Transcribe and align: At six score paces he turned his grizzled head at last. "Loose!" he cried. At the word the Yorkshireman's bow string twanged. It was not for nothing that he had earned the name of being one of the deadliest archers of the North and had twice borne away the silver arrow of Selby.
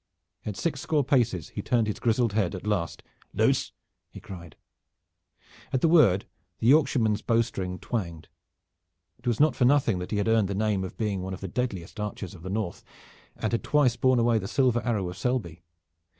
At 0.47 0.57
six 0.57 0.81
score 0.81 1.03
paces 1.03 1.49
he 1.49 1.61
turned 1.61 1.85
his 1.85 1.99
grizzled 1.99 2.33
head 2.33 2.55
at 2.55 2.65
last. 2.65 3.03
"Loose!" 3.35 3.71
he 4.09 4.19
cried. 4.19 4.55
At 5.71 5.81
the 5.81 5.87
word 5.87 6.25
the 6.57 6.65
Yorkshireman's 6.65 7.21
bow 7.21 7.43
string 7.43 7.77
twanged. 7.77 8.27
It 9.19 9.27
was 9.27 9.39
not 9.39 9.55
for 9.55 9.65
nothing 9.65 9.99
that 9.99 10.09
he 10.09 10.17
had 10.17 10.27
earned 10.27 10.47
the 10.47 10.55
name 10.55 10.83
of 10.83 10.97
being 10.97 11.21
one 11.21 11.35
of 11.35 11.39
the 11.41 11.47
deadliest 11.47 11.99
archers 11.99 12.33
of 12.33 12.41
the 12.41 12.49
North 12.49 12.83
and 13.35 13.51
had 13.51 13.63
twice 13.63 13.95
borne 13.95 14.17
away 14.17 14.39
the 14.39 14.47
silver 14.47 14.81
arrow 14.83 15.07
of 15.07 15.19
Selby. 15.19 15.61